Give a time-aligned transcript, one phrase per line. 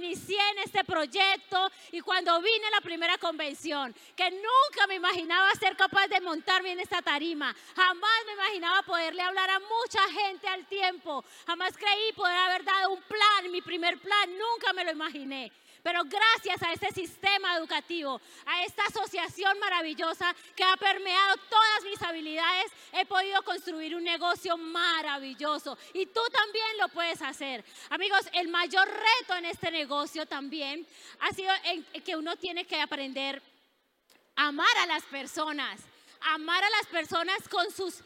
[0.00, 5.50] Inicié en este proyecto y cuando vine a la primera convención, que nunca me imaginaba
[5.52, 7.54] ser capaz de montarme en esta tarima.
[7.76, 11.24] Jamás me imaginaba poderle hablar a mucha gente al tiempo.
[11.46, 15.52] Jamás creí poder haber dado un plan, mi primer plan, nunca me lo imaginé.
[15.82, 22.02] Pero gracias a este sistema educativo, a esta asociación maravillosa que ha permeado todas mis
[22.02, 25.78] habilidades, he podido construir un negocio maravilloso.
[25.94, 27.64] Y tú también lo puedes hacer.
[27.88, 29.89] Amigos, el mayor reto en este negocio
[30.28, 30.86] también
[31.20, 33.42] ha sido en que uno tiene que aprender
[34.36, 35.80] a amar a las personas.
[36.20, 38.02] Amar a las personas con sus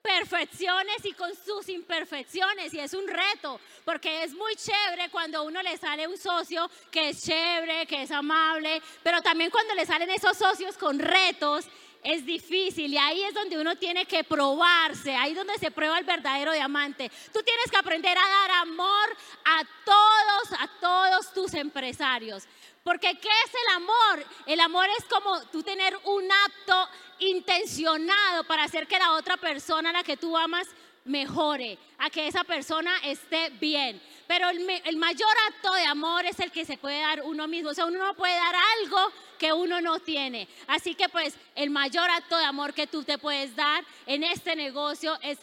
[0.00, 5.60] perfecciones y con sus imperfecciones y es un reto porque es muy chévere cuando uno
[5.60, 10.08] le sale un socio que es chévere, que es amable, pero también cuando le salen
[10.10, 11.66] esos socios con retos
[12.02, 15.98] es difícil y ahí es donde uno tiene que probarse, ahí es donde se prueba
[15.98, 17.10] el verdadero diamante.
[17.32, 22.44] Tú tienes que aprender a dar amor a todos, a todos tus empresarios.
[22.84, 24.26] Porque ¿qué es el amor?
[24.46, 26.88] El amor es como tú tener un acto
[27.18, 30.68] intencionado para hacer que la otra persona a la que tú amas
[31.08, 34.00] mejore, a que esa persona esté bien.
[34.26, 37.70] Pero el, el, mayor acto de amor es el que se puede dar uno mismo.
[37.70, 40.48] O sea, uno no puede dar algo que uno no tiene.
[40.66, 44.54] Así que pues el mayor acto de amor que tú te puedes dar en este
[44.56, 45.38] negocio es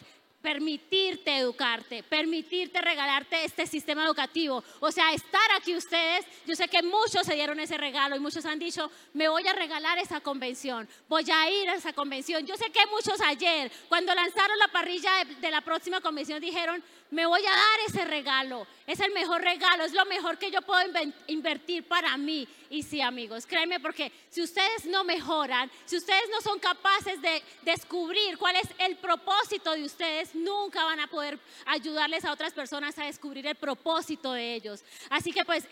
[0.46, 4.62] permitirte educarte, permitirte regalarte este sistema educativo.
[4.78, 8.44] O sea, estar aquí ustedes, yo sé que muchos se dieron ese regalo y muchos
[8.44, 12.46] han dicho, me voy a regalar esa convención, voy a ir a esa convención.
[12.46, 16.80] Yo sé que muchos ayer, cuando lanzaron la parrilla de, la próxima convención, dijeron,
[17.10, 18.68] me voy a dar ese regalo.
[18.86, 20.80] Es el mejor regalo, es lo mejor que yo puedo
[21.26, 22.46] invertir para mí.
[22.70, 27.42] Y sí, amigos, créeme porque si ustedes no mejoran, si ustedes no son capaces de
[27.62, 32.96] descubrir cuál es el propósito de ustedes, nunca van a poder ayudarles a otras personas
[32.98, 34.84] a descubrir el propósito de ellos.
[35.10, 35.66] Así que pues,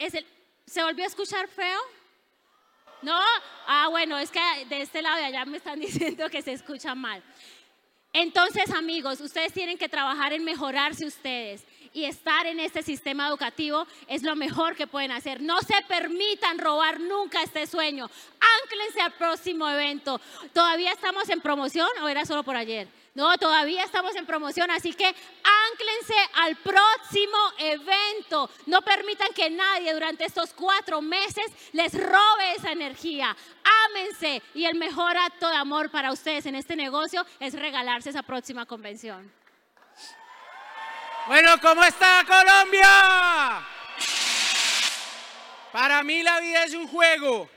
[0.66, 1.80] ¿se volvió a escuchar feo?
[3.02, 3.20] ¿No?
[3.66, 6.96] Ah, bueno, es que de este lado de allá me están diciendo que se escucha
[6.96, 7.22] mal.
[8.12, 13.86] Entonces, amigos, ustedes tienen que trabajar en mejorarse ustedes y estar en este sistema educativo
[14.08, 15.40] es lo mejor que pueden hacer.
[15.40, 18.10] No se permitan robar nunca este sueño.
[18.62, 20.20] Ánclense al próximo evento.
[20.52, 22.88] ¿Todavía estamos en promoción o era solo por ayer?
[23.14, 28.50] No, todavía estamos en promoción, así que ánclense al próximo evento.
[28.66, 33.36] No permitan que nadie durante estos cuatro meses les robe esa energía.
[33.86, 38.24] Ámense y el mejor acto de amor para ustedes en este negocio es regalarse esa
[38.24, 39.43] próxima convención.
[41.26, 43.66] Bueno, ¿cómo está Colombia?
[45.72, 47.48] Para mí la vida es un juego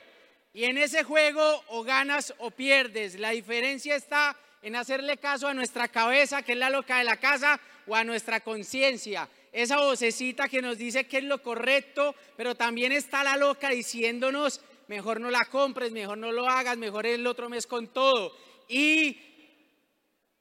[0.53, 3.19] y en ese juego o ganas o pierdes.
[3.19, 7.17] La diferencia está en hacerle caso a nuestra cabeza, que es la loca de la
[7.17, 9.27] casa, o a nuestra conciencia.
[9.51, 14.61] Esa vocecita que nos dice que es lo correcto, pero también está la loca diciéndonos,
[14.87, 18.33] mejor no la compres, mejor no lo hagas, mejor el otro mes con todo.
[18.69, 19.19] Y,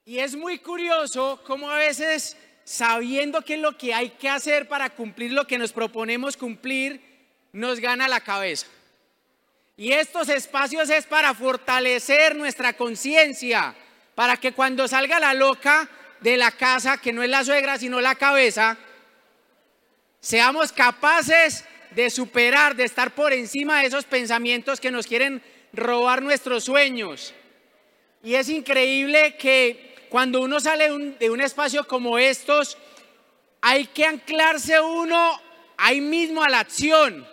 [0.04, 4.66] y es muy curioso cómo a veces, sabiendo qué es lo que hay que hacer
[4.66, 7.00] para cumplir lo que nos proponemos cumplir,
[7.52, 8.66] nos gana la cabeza.
[9.76, 13.72] Y estos espacios es para fortalecer nuestra conciencia,
[14.16, 15.88] para que cuando salga la loca
[16.20, 18.76] de la casa, que no es la suegra, sino la cabeza,
[20.18, 25.40] seamos capaces de superar, de estar por encima de esos pensamientos que nos quieren
[25.72, 27.32] robar nuestros sueños.
[28.24, 30.88] Y es increíble que cuando uno sale
[31.20, 32.78] de un espacio como estos,
[33.60, 35.38] hay que anclarse uno
[35.76, 37.28] ahí mismo a la acción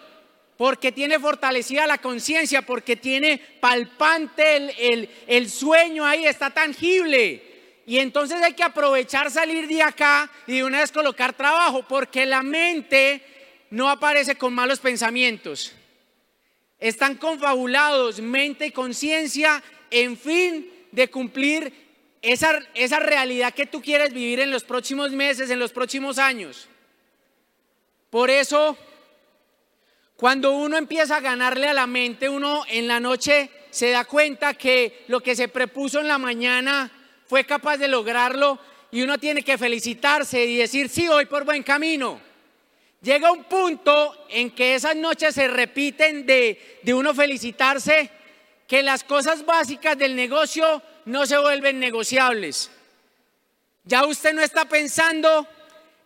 [0.58, 7.42] porque tiene fortalecida la conciencia, porque tiene palpante el, el, sueño ahí, está tangible.
[7.86, 12.26] Y entonces hay que aprovechar salir de acá y de una vez colocar trabajo, porque
[12.26, 13.24] la mente
[13.70, 15.72] no aparece con malos pensamientos.
[16.82, 21.83] Están confabulados mente y conciencia en fin de cumplir
[22.24, 26.68] esa, esa realidad que tú quieres vivir en los próximos meses, en los próximos años.
[28.10, 28.78] Por eso
[30.16, 34.54] cuando uno empieza a ganarle a la mente, uno en la noche se da cuenta
[34.54, 36.90] que lo que se prepuso en la mañana
[37.26, 38.58] fue capaz de lograrlo
[38.90, 42.22] y uno tiene que felicitarse y decir, sí, voy por buen camino.
[43.02, 48.10] Llega un punto en que esas noches se repiten de, de uno felicitarse,
[48.66, 52.70] que las cosas básicas del negocio no se vuelven negociables.
[53.84, 55.48] Ya usted no está pensando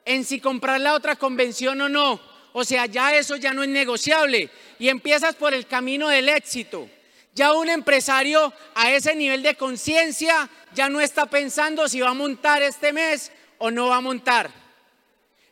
[0.05, 2.19] en si comprar la otra convención o no
[2.59, 4.49] o sea, ya eso ya no es negociable
[4.79, 6.89] y empiezas por el camino del éxito.
[7.35, 12.15] Ya un empresario a ese nivel de conciencia ya no está pensando si va a
[12.15, 14.49] montar este mes o no va a montar.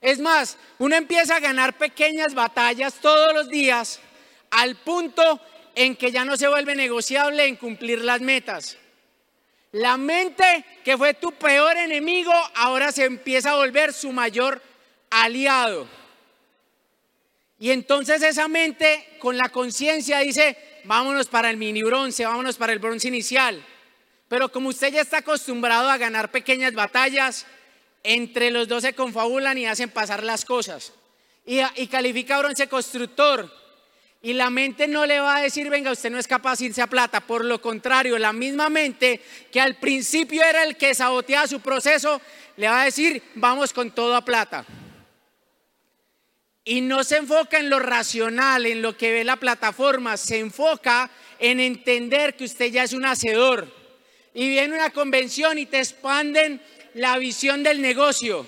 [0.02, 4.00] Es más, uno empieza a ganar pequeñas batallas todos los días
[4.50, 5.40] al punto
[5.76, 8.80] en que ya no se vuelve negociable en cumplir las metas.
[9.75, 14.62] La mente que fue tu peor enemigo ahora se empieza a volver su mayor
[15.10, 15.86] aliado.
[17.60, 22.72] Y entonces esa mente con la conciencia dice, vámonos para el mini bronce, vámonos para
[22.72, 23.62] el bronce inicial.
[24.30, 27.45] Pero como usted ya está acostumbrado a ganar pequeñas batallas,
[28.01, 30.94] entre los dos se confabulan y hacen pasar las cosas.
[31.45, 33.51] Y, y califica bronce constructor.
[34.25, 36.81] Y la mente no le va a decir, venga, usted no es capaz de irse
[36.81, 37.19] a plata.
[37.19, 42.19] Por lo contrario, la misma mente que al principio era el que saboteaba su proceso,
[42.57, 44.66] le va a decir, vamos con todo a plata.
[46.63, 51.12] Y no se enfoca en lo racional, en lo que ve la plataforma, se enfoca
[51.38, 53.72] en entender que usted ya es un hacedor.
[54.33, 56.60] Y viene una convención y te expanden
[56.95, 58.48] la visión del negocio.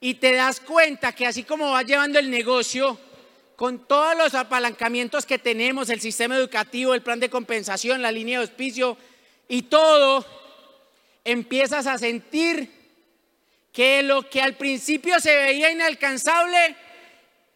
[0.00, 2.98] Y te das cuenta que así como va llevando el negocio,
[3.60, 8.38] con todos los apalancamientos que tenemos, el sistema educativo, el plan de compensación, la línea
[8.38, 8.96] de auspicio
[9.48, 10.24] y todo,
[11.24, 12.72] empiezas a sentir
[13.70, 16.74] que lo que al principio se veía inalcanzable,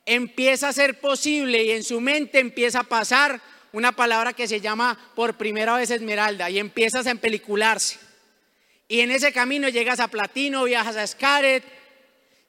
[0.04, 3.40] empieza a ser posible y en su mente empieza a pasar
[3.72, 7.98] una palabra que se llama por primera vez esmeralda y empiezas a empelicularse.
[8.88, 11.64] Y en ese camino llegas a platino, viajas a Scaret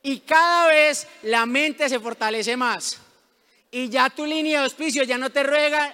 [0.04, 3.05] y cada vez la mente se fortalece más.
[3.76, 5.94] Y ya tu línea de auspicio ya no te ruega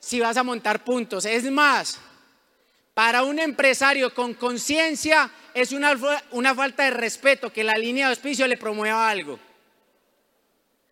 [0.00, 1.24] si vas a montar puntos.
[1.24, 2.00] Es más,
[2.94, 5.96] para un empresario con conciencia es una,
[6.32, 9.38] una falta de respeto que la línea de auspicio le promueva algo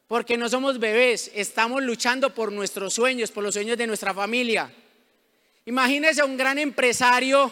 [0.07, 4.69] porque no somos bebés, estamos luchando por nuestros sueños, por los sueños de nuestra familia.
[5.67, 7.51] Imagínese un gran empresario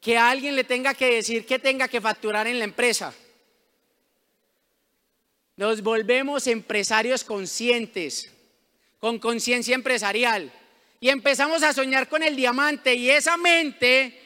[0.00, 3.12] que alguien le tenga que decir que tenga que facturar en la empresa.
[5.56, 8.30] Nos volvemos empresarios conscientes,
[8.98, 10.52] con conciencia empresarial.
[11.00, 14.18] Y empezamos a soñar con el diamante y esa mente,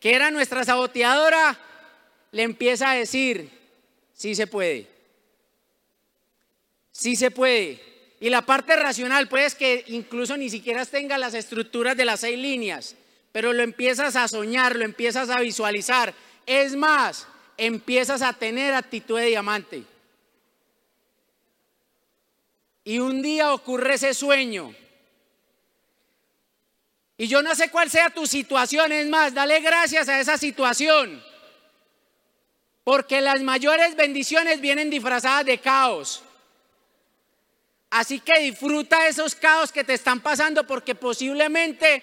[0.00, 1.58] que era nuestra saboteadora,
[2.32, 3.48] le empieza a decir,
[4.12, 4.88] sí se puede.
[6.90, 7.80] Sí se puede.
[8.20, 12.38] Y la parte racional, pues que incluso ni siquiera tenga las estructuras de las seis
[12.38, 12.96] líneas,
[13.30, 16.12] pero lo empiezas a soñar, lo empiezas a visualizar.
[16.44, 17.26] Es más,
[17.56, 19.91] empiezas a tener actitud de diamante.
[22.84, 24.74] Y un día ocurre ese sueño.
[27.16, 31.22] Y yo no sé cuál sea tu situación, es más, dale gracias a esa situación.
[32.84, 36.24] Porque las mayores bendiciones vienen disfrazadas de caos.
[37.90, 42.02] Así que disfruta esos caos que te están pasando porque posiblemente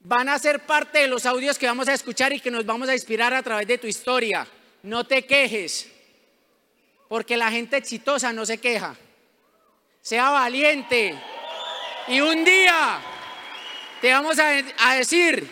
[0.00, 2.88] van a ser parte de los audios que vamos a escuchar y que nos vamos
[2.88, 4.46] a inspirar a través de tu historia.
[4.82, 5.88] No te quejes,
[7.08, 8.96] porque la gente exitosa no se queja.
[10.02, 11.14] Sea valiente.
[12.08, 12.98] Y un día
[14.00, 15.46] te vamos a, decir,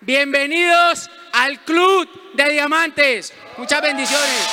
[0.00, 3.34] bienvenidos al Club de Diamantes.
[3.58, 4.48] Muchas bendiciones.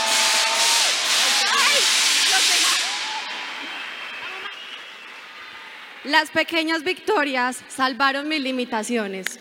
[6.03, 9.39] Las pequeñas victorias salvaron mis limitaciones.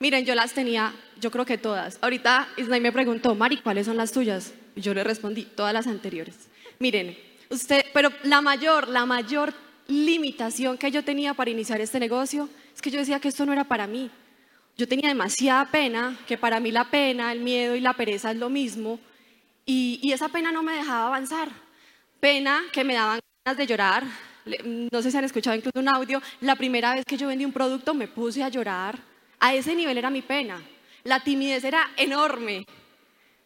[0.00, 1.98] Miren, yo las tenía, yo creo que todas.
[2.00, 4.54] Ahorita Isnay me preguntó, Mari, ¿cuáles son las tuyas?
[4.74, 6.34] Y yo le respondí, todas las anteriores.
[6.80, 7.16] Miren,
[7.50, 9.54] usted, pero la mayor, la mayor
[9.86, 13.52] limitación que yo tenía para iniciar este negocio es que yo decía que esto no
[13.52, 14.10] era para mí.
[14.76, 18.36] Yo tenía demasiada pena, que para mí la pena, el miedo y la pereza es
[18.36, 18.98] lo mismo,
[19.64, 21.48] y, y esa pena no me dejaba avanzar.
[22.18, 24.04] Pena que me daban ganas de llorar,
[24.64, 27.52] no sé si han escuchado incluso un audio, la primera vez que yo vendí un
[27.52, 28.98] producto me puse a llorar.
[29.40, 30.62] A ese nivel era mi pena.
[31.02, 32.66] La timidez era enorme.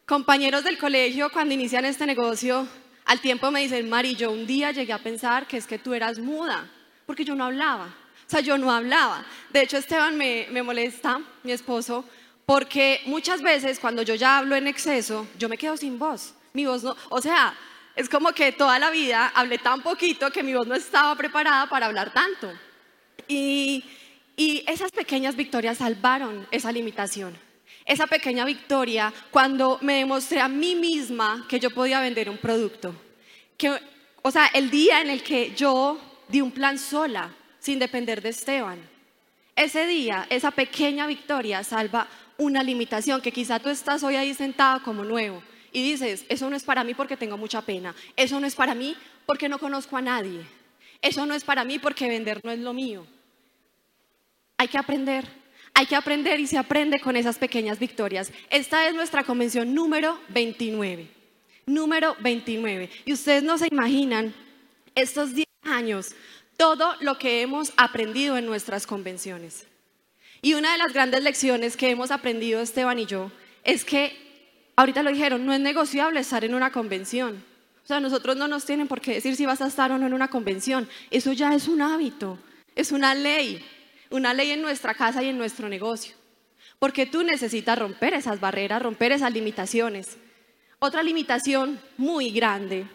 [0.06, 2.66] Compañeros del colegio, cuando inician este negocio,
[3.08, 5.94] al tiempo me dicen, Mari, yo un día llegué a pensar que es que tú
[5.94, 6.70] eras muda,
[7.06, 7.86] porque yo no hablaba.
[7.86, 9.24] O sea, yo no hablaba.
[9.48, 12.04] De hecho, Esteban me, me molesta, mi esposo,
[12.44, 16.34] porque muchas veces cuando yo ya hablo en exceso, yo me quedo sin voz.
[16.52, 17.54] Mi voz no, o sea,
[17.96, 21.66] es como que toda la vida hablé tan poquito que mi voz no estaba preparada
[21.66, 22.52] para hablar tanto.
[23.26, 23.84] Y,
[24.36, 27.38] y esas pequeñas victorias salvaron esa limitación.
[27.88, 32.94] Esa pequeña victoria cuando me demostré a mí misma que yo podía vender un producto.
[33.56, 33.76] Que,
[34.20, 38.28] o sea, el día en el que yo di un plan sola, sin depender de
[38.28, 38.78] Esteban.
[39.56, 44.82] Ese día, esa pequeña victoria salva una limitación que quizá tú estás hoy ahí sentado
[44.82, 45.42] como nuevo
[45.72, 48.74] y dices, eso no es para mí porque tengo mucha pena, eso no es para
[48.74, 50.42] mí porque no conozco a nadie,
[51.00, 53.06] eso no es para mí porque vender no es lo mío.
[54.58, 55.24] Hay que aprender,
[55.78, 58.32] hay que aprender y se aprende con esas pequeñas victorias.
[58.50, 61.08] Esta es nuestra convención número 29.
[61.66, 62.90] Número 29.
[63.04, 64.34] Y ustedes no se imaginan
[64.96, 66.16] estos 10 años
[66.56, 69.68] todo lo que hemos aprendido en nuestras convenciones.
[70.42, 73.30] Y una de las grandes lecciones que hemos aprendido Esteban y yo
[73.62, 77.44] es que, ahorita lo dijeron, no es negociable estar en una convención.
[77.84, 80.08] O sea, nosotros no nos tienen por qué decir si vas a estar o no
[80.08, 80.88] en una convención.
[81.12, 82.36] Eso ya es un hábito,
[82.74, 83.64] es una ley,
[84.10, 86.14] una ley en nuestra casa y en nuestro negocio.
[86.78, 90.16] Porque tú necesitas romper esas barreras, romper esas limitaciones.
[90.78, 92.86] Otra limitación muy grande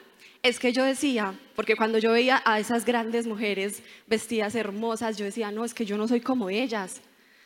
[0.41, 5.25] es que yo decía, porque cuando yo veía a esas grandes mujeres vestidas hermosas, yo
[5.25, 7.01] decía, no, es que yo no soy como ellas.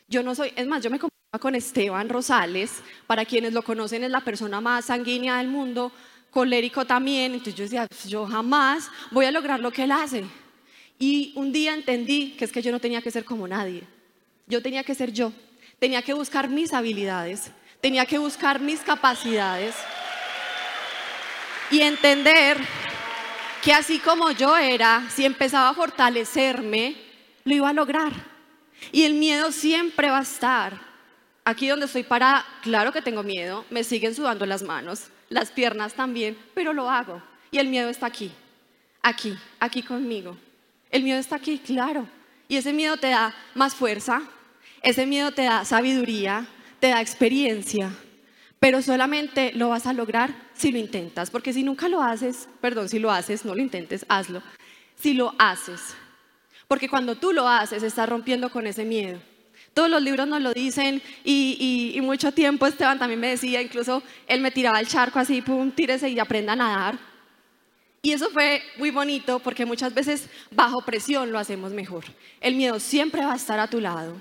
[0.07, 4.03] Yo no soy, es más, yo me comparaba con Esteban Rosales, para quienes lo conocen
[4.03, 5.91] es la persona más sanguínea del mundo,
[6.31, 10.23] colérico también, entonces yo decía, pues yo jamás voy a lograr lo que él hace.
[10.99, 13.83] Y un día entendí que es que yo no tenía que ser como nadie,
[14.47, 15.31] yo tenía que ser yo,
[15.79, 17.51] tenía que buscar mis habilidades,
[17.81, 19.75] tenía que buscar mis capacidades
[21.69, 22.57] y entender
[23.61, 26.95] que así como yo era, si empezaba a fortalecerme,
[27.43, 28.13] lo iba a lograr.
[28.91, 30.79] Y el miedo siempre va a estar.
[31.43, 35.93] Aquí donde estoy parada, claro que tengo miedo, me siguen sudando las manos, las piernas
[35.93, 37.21] también, pero lo hago.
[37.51, 38.31] Y el miedo está aquí,
[39.01, 40.37] aquí, aquí conmigo.
[40.91, 42.07] El miedo está aquí, claro.
[42.47, 44.21] Y ese miedo te da más fuerza,
[44.81, 46.47] ese miedo te da sabiduría,
[46.79, 47.91] te da experiencia,
[48.59, 52.89] pero solamente lo vas a lograr si lo intentas, porque si nunca lo haces, perdón,
[52.89, 54.41] si lo haces, no lo intentes, hazlo.
[54.95, 55.95] Si lo haces,
[56.67, 59.19] porque cuando tú lo haces, estás rompiendo con ese miedo.
[59.73, 64.41] Todos los libros nos lo dicen y, mucho tiempo Esteban también me decía, incluso él
[64.41, 66.97] me tiraba al charco así, pum, tírese y aprenda a nadar.
[68.01, 72.05] Y eso fue muy bonito porque muchas veces bajo presión lo hacemos mejor.
[72.41, 74.15] El miedo siempre va a estar a tu lado.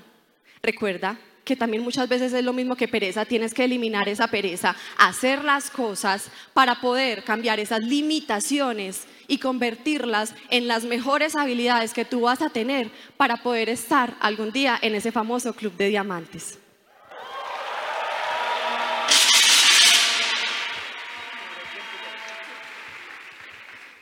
[0.63, 4.75] Recuerda, que también muchas veces es lo mismo que pereza, tienes que eliminar esa pereza,
[4.99, 12.05] hacer las cosas para poder cambiar esas limitaciones y convertirlas en las mejores habilidades que
[12.05, 16.59] tú vas a tener para poder estar algún día en ese famoso club de diamantes.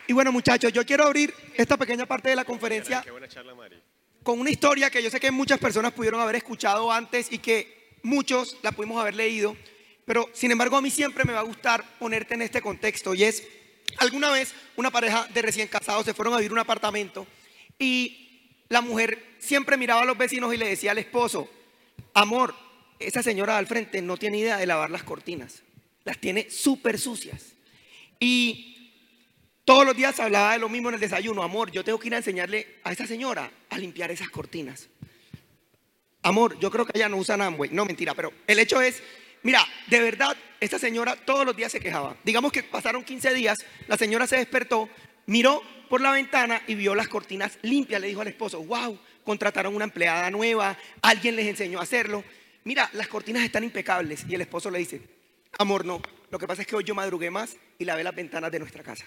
[0.06, 3.02] Y bueno, muchachos, yo quiero abrir esta pequeña parte de la conferencia.
[3.02, 3.76] Qué buena charla, Mari
[4.24, 7.92] con una historia que yo sé que muchas personas pudieron haber escuchado antes y que
[8.02, 9.54] muchos la pudimos haber leído,
[10.06, 13.24] pero sin embargo a mí siempre me va a gustar ponerte en este contexto y
[13.24, 13.46] es,
[13.98, 17.26] alguna vez una pareja de recién casados se fueron a vivir un apartamento
[17.78, 21.48] y la mujer siempre miraba a los vecinos y le decía al esposo,
[22.14, 22.54] amor,
[22.98, 25.62] esa señora al frente no tiene idea de lavar las cortinas,
[26.04, 27.52] las tiene súper sucias.
[28.18, 28.73] Y
[29.64, 31.42] todos los días hablaba de lo mismo en el desayuno.
[31.42, 34.88] Amor, yo tengo que ir a enseñarle a esa señora a limpiar esas cortinas.
[36.22, 37.70] Amor, yo creo que ella no usa Amway.
[37.70, 39.02] No, mentira, pero el hecho es,
[39.42, 42.16] mira, de verdad, esta señora todos los días se quejaba.
[42.24, 44.88] Digamos que pasaron 15 días, la señora se despertó,
[45.26, 48.00] miró por la ventana y vio las cortinas limpias.
[48.00, 52.22] Le dijo al esposo, wow, contrataron una empleada nueva, alguien les enseñó a hacerlo.
[52.64, 54.24] Mira, las cortinas están impecables.
[54.28, 55.00] Y el esposo le dice,
[55.58, 58.50] amor, no, lo que pasa es que hoy yo madrugué más y lavé las ventanas
[58.50, 59.06] de nuestra casa.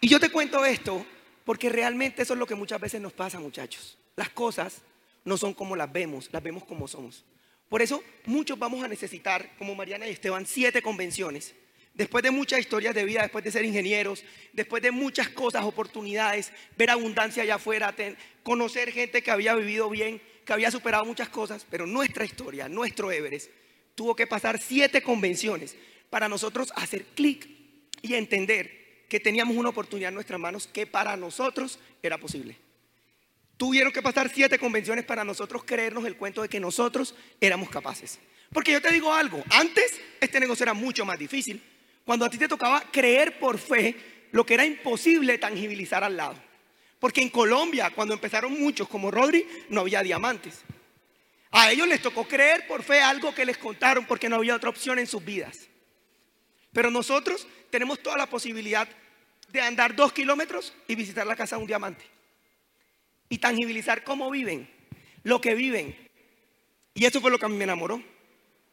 [0.00, 1.04] Y yo te cuento esto
[1.44, 3.96] porque realmente eso es lo que muchas veces nos pasa, muchachos.
[4.16, 4.82] Las cosas
[5.24, 7.24] no son como las vemos, las vemos como somos.
[7.68, 11.54] Por eso muchos vamos a necesitar, como Mariana y Esteban, siete convenciones.
[11.94, 14.22] Después de muchas historias de vida, después de ser ingenieros,
[14.52, 17.94] después de muchas cosas, oportunidades, ver abundancia allá afuera,
[18.42, 23.10] conocer gente que había vivido bien, que había superado muchas cosas, pero nuestra historia, nuestro
[23.10, 23.50] Everest,
[23.94, 25.74] tuvo que pasar siete convenciones
[26.10, 27.48] para nosotros hacer clic
[28.02, 32.56] y entender que teníamos una oportunidad en nuestras manos que para nosotros era posible.
[33.56, 38.18] Tuvieron que pasar siete convenciones para nosotros creernos el cuento de que nosotros éramos capaces.
[38.52, 41.62] Porque yo te digo algo, antes este negocio era mucho más difícil.
[42.04, 43.96] Cuando a ti te tocaba creer por fe
[44.32, 46.36] lo que era imposible tangibilizar al lado.
[46.98, 50.62] Porque en Colombia, cuando empezaron muchos como Rodri, no había diamantes.
[51.50, 54.70] A ellos les tocó creer por fe algo que les contaron porque no había otra
[54.70, 55.68] opción en sus vidas.
[56.76, 58.86] Pero nosotros tenemos toda la posibilidad
[59.48, 62.04] de andar dos kilómetros y visitar la casa de un diamante.
[63.30, 64.68] Y tangibilizar cómo viven,
[65.22, 65.96] lo que viven.
[66.92, 68.02] Y eso fue lo que a mí me enamoró.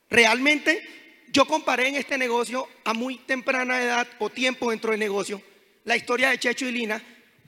[0.10, 0.86] Realmente
[1.31, 5.41] yo comparé en este negocio a muy temprana edad o tiempo dentro del negocio
[5.86, 7.01] la historia de Checho y Lina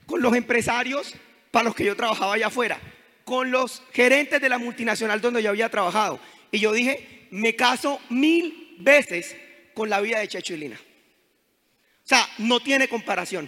[0.06, 1.12] con los empresarios
[1.50, 2.80] para los que yo trabajaba allá afuera,
[3.26, 6.18] con los gerentes de la multinacional donde yo había trabajado.
[6.50, 9.36] Y yo dije, me caso mil veces
[9.76, 10.80] con la vida de Checho y Lina.
[10.82, 13.46] O sea, no tiene comparación.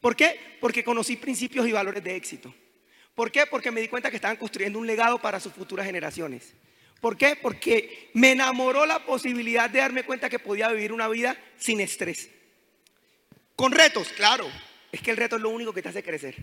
[0.00, 0.58] ¿Por qué?
[0.60, 2.52] Porque conocí principios y valores de éxito.
[3.14, 3.46] ¿Por qué?
[3.46, 6.54] Porque me di cuenta que estaban construyendo un legado para sus futuras generaciones.
[7.00, 7.36] ¿Por qué?
[7.40, 12.30] Porque me enamoró la posibilidad de darme cuenta que podía vivir una vida sin estrés.
[13.54, 14.50] Con retos, claro.
[14.90, 16.34] Es que el reto es lo único que te hace crecer.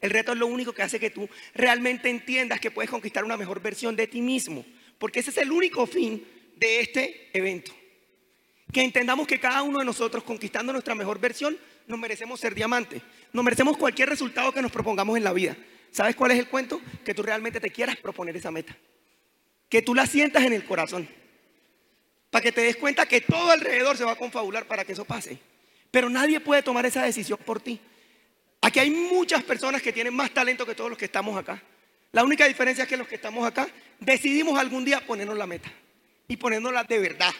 [0.00, 3.36] El reto es lo único que hace que tú realmente entiendas que puedes conquistar una
[3.36, 4.66] mejor versión de ti mismo.
[4.98, 7.72] Porque ese es el único fin de este evento.
[8.72, 11.56] Que entendamos que cada uno de nosotros, conquistando nuestra mejor versión,
[11.86, 13.02] nos merecemos ser diamantes.
[13.32, 15.56] Nos merecemos cualquier resultado que nos propongamos en la vida.
[15.90, 16.80] ¿Sabes cuál es el cuento?
[17.04, 18.76] Que tú realmente te quieras proponer esa meta.
[19.68, 21.08] Que tú la sientas en el corazón.
[22.30, 25.04] Para que te des cuenta que todo alrededor se va a confabular para que eso
[25.04, 25.38] pase.
[25.90, 27.80] Pero nadie puede tomar esa decisión por ti.
[28.60, 31.62] Aquí hay muchas personas que tienen más talento que todos los que estamos acá.
[32.12, 33.68] La única diferencia es que los que estamos acá
[34.00, 35.70] decidimos algún día ponernos la meta
[36.28, 37.32] y ponernosla de verdad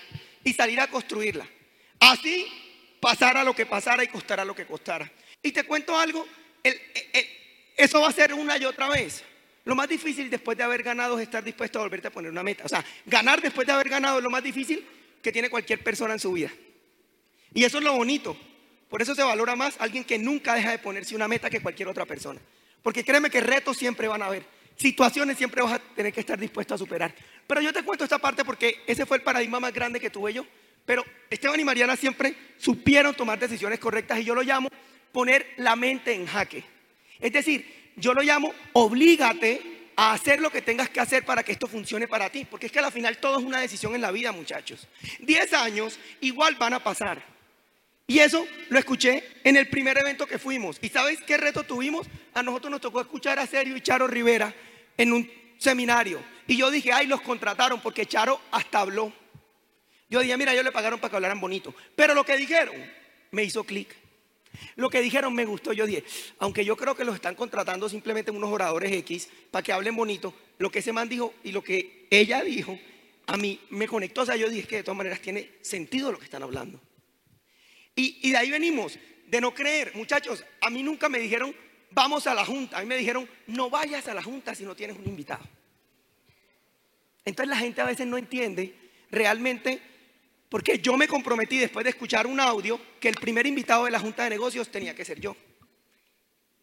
[0.46, 1.44] y salir a construirla.
[1.98, 2.46] Así
[3.00, 5.10] pasara lo que pasara y costara lo que costara.
[5.42, 6.24] Y te cuento algo,
[7.76, 9.24] eso va a ser una y otra vez.
[9.64, 12.44] Lo más difícil después de haber ganado es estar dispuesto a volverte a poner una
[12.44, 12.62] meta.
[12.64, 14.86] O sea, ganar después de haber ganado es lo más difícil
[15.20, 16.52] que tiene cualquier persona en su vida.
[17.52, 18.36] Y eso es lo bonito.
[18.88, 21.88] Por eso se valora más alguien que nunca deja de ponerse una meta que cualquier
[21.88, 22.40] otra persona.
[22.84, 24.44] Porque créeme que retos siempre van a haber.
[24.76, 27.14] Situaciones siempre vas a tener que estar dispuesto a superar.
[27.46, 30.32] Pero yo te cuento esta parte porque ese fue el paradigma más grande que tuve
[30.34, 30.46] yo.
[30.84, 34.68] Pero Esteban y Mariana siempre supieron tomar decisiones correctas y yo lo llamo
[35.12, 36.62] poner la mente en jaque.
[37.18, 41.52] Es decir, yo lo llamo oblígate a hacer lo que tengas que hacer para que
[41.52, 42.46] esto funcione para ti.
[42.48, 44.86] Porque es que al final todo es una decisión en la vida, muchachos.
[45.20, 47.35] Diez años igual van a pasar.
[48.06, 50.78] Y eso lo escuché en el primer evento que fuimos.
[50.80, 52.06] ¿Y sabes qué reto tuvimos?
[52.34, 54.54] A nosotros nos tocó escuchar a Sergio y Charo Rivera
[54.96, 56.22] en un seminario.
[56.46, 59.12] Y yo dije, ay, los contrataron porque Charo hasta habló.
[60.08, 61.74] Yo dije, mira, ellos le pagaron para que hablaran bonito.
[61.96, 62.76] Pero lo que dijeron
[63.32, 63.94] me hizo clic.
[64.76, 65.72] Lo que dijeron me gustó.
[65.72, 66.04] Yo dije,
[66.38, 70.32] aunque yo creo que los están contratando simplemente unos oradores X para que hablen bonito,
[70.58, 72.78] lo que ese man dijo y lo que ella dijo,
[73.26, 74.22] a mí me conectó.
[74.22, 76.80] O sea, yo dije que de todas maneras tiene sentido lo que están hablando.
[77.96, 79.92] Y, de ahí venimos, de no creer.
[79.94, 81.56] Muchachos, a mí nunca me dijeron,
[81.90, 82.76] vamos a la junta.
[82.76, 85.42] A mí me dijeron, no vayas a la junta si no tienes un invitado.
[87.24, 88.74] Entonces la gente a veces no entiende
[89.10, 89.80] realmente
[90.48, 93.98] porque yo me comprometí después de escuchar un audio que el primer invitado de la
[93.98, 95.34] Junta de Negocios tenía que ser yo.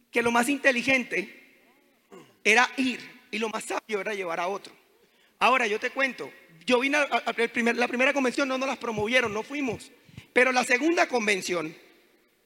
[0.09, 1.41] Que lo más inteligente
[2.43, 2.99] era ir
[3.31, 4.73] y lo más sabio era llevar a otro.
[5.39, 6.31] Ahora yo te cuento,
[6.65, 7.33] yo vine a,
[7.73, 9.91] la primera convención, no nos las promovieron, no fuimos.
[10.33, 11.75] Pero la segunda convención,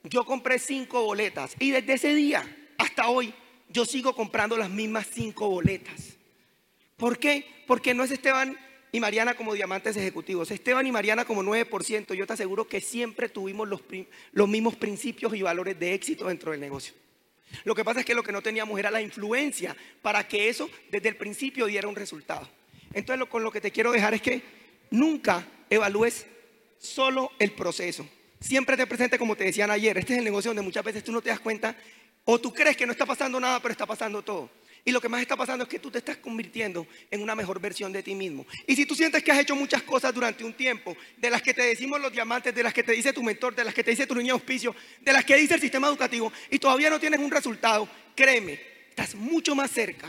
[0.03, 2.45] yo compré cinco boletas y desde ese día
[2.77, 3.33] hasta hoy
[3.69, 6.17] yo sigo comprando las mismas cinco boletas.
[6.97, 7.45] ¿Por qué?
[7.65, 8.57] Porque no es Esteban
[8.91, 13.29] y Mariana como diamantes ejecutivos, Esteban y Mariana como 9%, yo te aseguro que siempre
[13.29, 13.81] tuvimos los,
[14.31, 16.93] los mismos principios y valores de éxito dentro del negocio.
[17.63, 20.69] Lo que pasa es que lo que no teníamos era la influencia para que eso
[20.89, 22.47] desde el principio diera un resultado.
[22.93, 24.41] Entonces con lo que te quiero dejar es que
[24.89, 26.25] nunca evalúes
[26.79, 28.07] solo el proceso.
[28.39, 29.97] Siempre te presente como te decían ayer.
[29.97, 31.75] Este es el negocio donde muchas veces tú no te das cuenta
[32.25, 34.49] o tú crees que no está pasando nada, pero está pasando todo.
[34.87, 37.59] Y lo que más está pasando es que tú te estás convirtiendo en una mejor
[37.59, 38.45] versión de ti mismo.
[38.65, 41.53] Y si tú sientes que has hecho muchas cosas durante un tiempo, de las que
[41.53, 43.91] te decimos los diamantes, de las que te dice tu mentor, de las que te
[43.91, 47.19] dice tu niño auspicio, de las que dice el sistema educativo, y todavía no tienes
[47.19, 48.59] un resultado, créeme,
[48.89, 50.07] estás mucho más cerca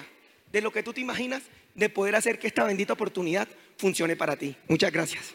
[0.53, 1.43] de lo que tú te imaginas
[1.75, 4.57] de poder hacer que esta bendita oportunidad funcione para ti.
[4.69, 5.35] Muchas gracias.